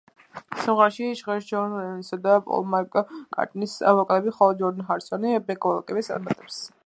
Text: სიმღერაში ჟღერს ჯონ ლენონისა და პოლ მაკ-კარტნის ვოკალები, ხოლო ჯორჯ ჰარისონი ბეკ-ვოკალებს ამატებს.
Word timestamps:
სიმღერაში 0.61 1.09
ჟღერს 1.19 1.49
ჯონ 1.49 1.75
ლენონისა 1.81 2.19
და 2.23 2.37
პოლ 2.47 2.65
მაკ-კარტნის 2.71 3.77
ვოკალები, 4.01 4.35
ხოლო 4.39 4.57
ჯორჯ 4.63 4.83
ჰარისონი 4.89 5.35
ბეკ-ვოკალებს 5.51 6.13
ამატებს. 6.17 6.59